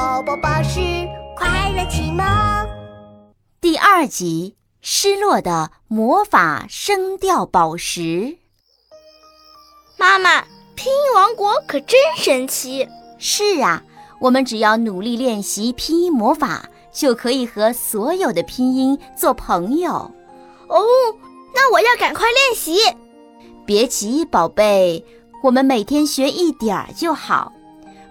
[0.00, 0.80] 宝宝巴士
[1.36, 2.24] 快乐启蒙
[3.60, 8.38] 第二集：失落的魔法声调宝石。
[9.98, 10.40] 妈妈，
[10.74, 12.88] 拼音王国可真神奇！
[13.18, 13.82] 是啊，
[14.22, 19.92] 我们只要努力练习拼音魔法，就可以和所有的拼音做朋友。
[20.68, 20.82] 哦，
[21.54, 22.78] 那我要赶快练习。
[23.66, 25.04] 别急，宝贝，
[25.42, 27.52] 我们每天学一点儿就好。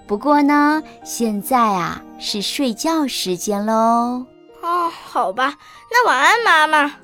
[0.10, 4.26] 不过呢，现在啊是睡觉时间喽。
[4.60, 5.56] 哦，好吧，
[5.92, 6.96] 那晚安，妈妈。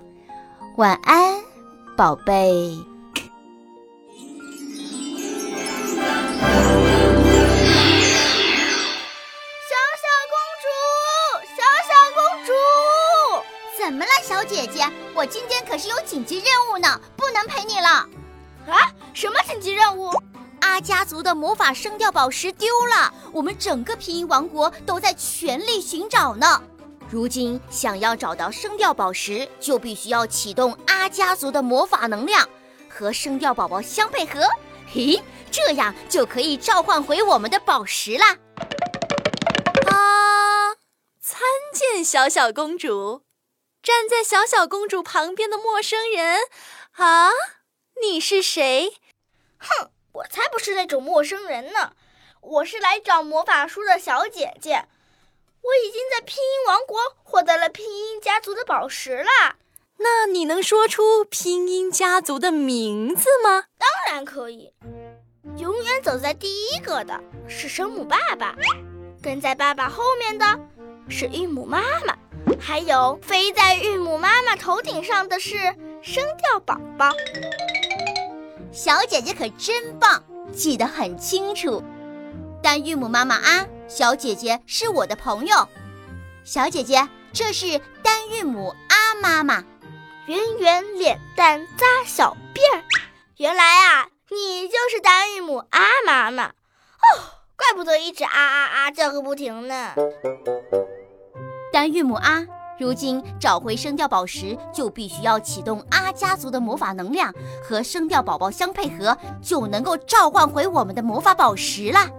[0.77, 1.39] 晚安，
[1.95, 2.73] 宝贝。
[2.73, 2.81] 小
[10.01, 10.33] 小公
[10.63, 10.65] 主，
[11.55, 12.49] 小小公主，
[13.77, 14.83] 怎么了，小姐姐？
[15.13, 17.87] 我今天可是有紧急任务呢，不能陪你了。
[18.67, 20.11] 啊，什么紧急任务？
[20.75, 26.61] 阿家族的魔法声调宝石丢了，我们整个拼音王国都在全力寻找呢。
[27.09, 32.45] 如今想要找到声调宝石，就必须要启动阿家族的魔法能量，
[32.89, 34.41] 和声调宝宝相配合，
[34.85, 38.35] 嘿，这样就可以召唤回我们的宝石啦。
[39.87, 40.75] 啊！
[41.21, 41.39] 参
[41.73, 43.21] 见小小公主。
[43.81, 46.39] 站在小小公主旁边的陌生人，
[46.97, 47.29] 啊，
[48.01, 48.97] 你是谁？
[49.57, 49.94] 哼！
[50.15, 51.91] 我才不是那种陌生人呢，
[52.39, 54.85] 我是来找魔法书的小姐姐。
[55.61, 59.57] 我已经在拼音王国获得了拼音家族的宝石啦。
[59.97, 63.65] 那你能说出拼音家族的名字吗？
[63.77, 64.71] 当然可以。
[65.57, 68.55] 永远走在第一个的是声母爸爸，
[69.21, 70.45] 跟在爸爸后面的
[71.09, 72.17] 是韵母妈妈，
[72.57, 75.57] 还有飞在韵母妈妈头顶上的是
[76.01, 77.11] 声调宝宝。
[78.75, 81.81] 小姐姐可真棒，记得很清楚。
[82.61, 85.55] 但韵母妈妈啊，小姐姐是我的朋友。
[86.43, 89.63] 小姐姐，这是单韵母啊妈妈，
[90.25, 92.83] 圆圆脸蛋扎小辫儿。
[93.37, 96.47] 原来啊，你就是单韵母啊妈妈。
[96.47, 96.51] 哦，
[97.55, 99.95] 怪不得一直啊啊啊叫个不停呢。
[101.71, 102.45] 单韵母啊。
[102.77, 112.09] 如今找回声调宝石，就必须要启动阿家族的魔法能量，和声调宝宝相配合，就能够召唤回我们的魔法宝石啦。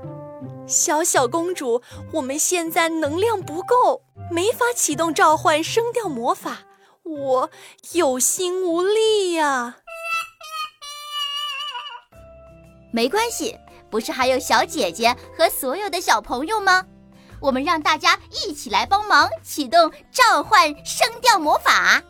[0.66, 6.61] 小小公主，我们现在能量不够，没法启动召唤声调魔法，
[7.03, 7.50] 我
[7.93, 9.77] 有心无力呀。
[12.93, 13.59] 没关系，
[13.91, 16.87] 不是还有小姐姐和所有的小朋友吗？
[17.41, 22.02] 我们让大家一起来帮忙启动召唤声调魔法。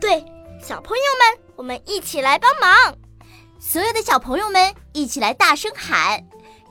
[0.00, 0.24] 对，
[0.62, 2.96] 小朋友们，我们一起来帮忙。
[3.60, 6.24] 所有的小朋友们一起来大声喊，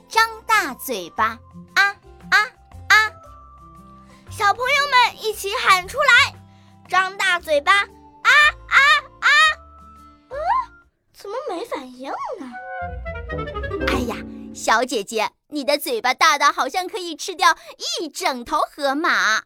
[0.08, 1.38] 张大嘴巴，
[1.74, 1.94] 啊
[2.30, 2.38] 啊
[2.88, 2.96] 啊！
[4.30, 6.34] 小朋友们一起喊出来，
[6.88, 8.30] 张大嘴巴，啊
[8.68, 8.78] 啊
[9.20, 9.28] 啊！
[10.30, 10.36] 啊，
[11.12, 12.10] 怎么没反应
[12.40, 12.50] 呢？
[13.88, 14.16] 哎呀，
[14.54, 15.30] 小姐姐。
[15.50, 17.56] 你的嘴巴大的好像可以吃掉
[18.00, 19.40] 一整头河马。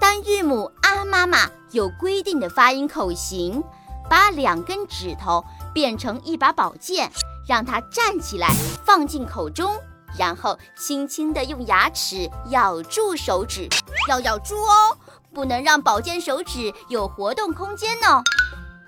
[0.00, 3.62] 当韵母啊妈妈有规定的发音口型，
[4.10, 7.12] 把两根指头变成一把宝剑，
[7.46, 8.48] 让它站起来
[8.84, 9.76] 放进口中，
[10.18, 13.68] 然后轻轻地用牙齿咬住手指，
[14.08, 14.98] 要咬住哦，
[15.32, 18.20] 不能让宝剑手指有活动空间哦。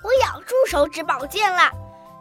[0.02, 1.70] 我咬住手指宝剑了，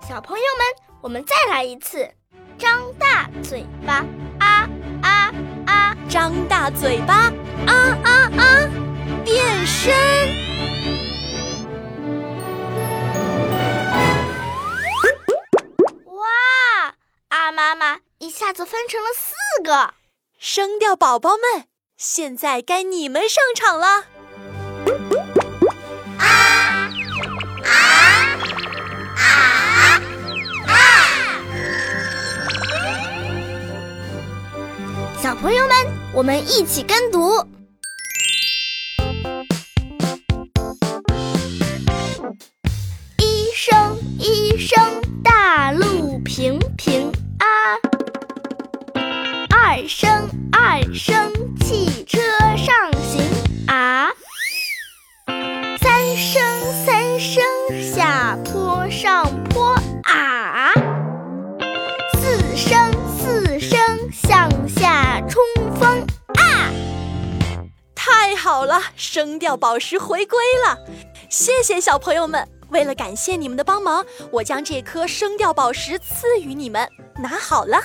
[0.08, 2.19] 小朋友们，我们再来一次。
[2.60, 4.06] 张大嘴巴，
[4.40, 4.70] 啊
[5.02, 5.34] 啊
[5.66, 5.96] 啊！
[6.10, 7.32] 张大嘴巴，
[7.66, 8.70] 啊啊啊！
[9.24, 9.96] 变身！
[16.06, 16.94] 哇！
[17.30, 19.94] 阿妈妈一下子分成了四个
[20.38, 21.66] 声调宝宝们，
[21.98, 24.04] 现在该你们上场了。
[35.42, 35.74] 朋友们，
[36.14, 37.34] 我们一起跟读：
[43.18, 44.78] 一声一声
[45.24, 47.48] 大路平平啊，
[49.50, 51.32] 二声二声
[51.62, 51.79] 气
[68.60, 70.78] 好了，声调宝石回归了，
[71.30, 72.46] 谢谢小朋友们。
[72.72, 76.86] 为了感谢你们的帮忙，我将这颗声调宝石赐予你们，
[77.16, 77.82] 拿好了。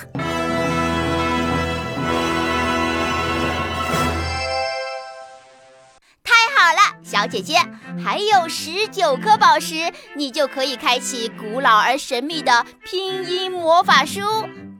[7.27, 7.57] 姐姐，
[8.03, 14.21] 还有十九颗宝石，你就可以开启古老而神秘的拼音魔法书。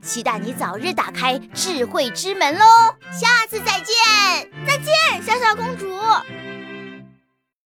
[0.02, 2.64] 期待你早日打开智慧之门喽！
[3.10, 5.86] 下次再见，再见，小小公主。